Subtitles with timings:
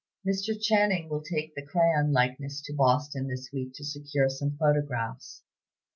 [0.27, 0.59] Mr.
[0.59, 5.43] Channing will take the crayon likeness to Boston this week to secure some photographs.